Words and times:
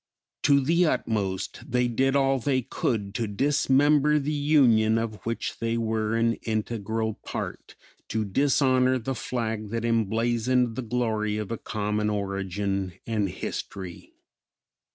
To 0.41 0.59
the 0.61 0.87
utmost 0.87 1.61
they 1.69 1.87
did 1.87 2.15
all 2.15 2.39
they 2.39 2.63
could 2.63 3.13
to 3.13 3.27
dismember 3.27 4.17
the 4.17 4.31
Union 4.31 4.97
of 4.97 5.23
which 5.27 5.59
they 5.59 5.77
were 5.77 6.15
an 6.15 6.39
integral 6.41 7.19
part, 7.23 7.75
to 8.07 8.25
dishonor 8.25 8.97
the 8.97 9.13
flag 9.13 9.69
that 9.69 9.85
emblazoned 9.85 10.75
the 10.75 10.81
glory 10.81 11.37
of 11.37 11.51
a 11.51 11.57
common 11.59 12.09
origin 12.09 12.93
and 13.05 13.29
history. 13.29 14.15